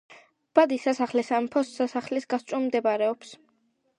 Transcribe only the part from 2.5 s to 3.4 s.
მდებარეობს.